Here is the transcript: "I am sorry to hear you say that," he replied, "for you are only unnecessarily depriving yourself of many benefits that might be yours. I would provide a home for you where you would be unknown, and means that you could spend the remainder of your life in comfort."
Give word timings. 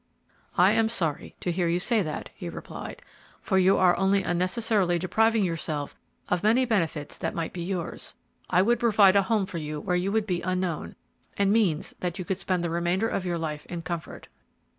"I 0.57 0.71
am 0.71 0.89
sorry 0.89 1.35
to 1.41 1.51
hear 1.51 1.67
you 1.67 1.79
say 1.79 2.01
that," 2.01 2.31
he 2.33 2.49
replied, 2.49 3.03
"for 3.39 3.59
you 3.59 3.77
are 3.77 3.95
only 3.97 4.23
unnecessarily 4.23 4.97
depriving 4.97 5.45
yourself 5.45 5.95
of 6.27 6.41
many 6.41 6.65
benefits 6.65 7.19
that 7.19 7.35
might 7.35 7.53
be 7.53 7.61
yours. 7.61 8.15
I 8.49 8.63
would 8.63 8.79
provide 8.79 9.15
a 9.15 9.21
home 9.21 9.45
for 9.45 9.59
you 9.59 9.79
where 9.79 9.95
you 9.95 10.11
would 10.11 10.25
be 10.25 10.41
unknown, 10.41 10.95
and 11.37 11.53
means 11.53 11.93
that 11.99 12.17
you 12.17 12.25
could 12.25 12.39
spend 12.39 12.63
the 12.63 12.71
remainder 12.71 13.07
of 13.09 13.27
your 13.27 13.37
life 13.37 13.63
in 13.67 13.83
comfort." 13.83 14.27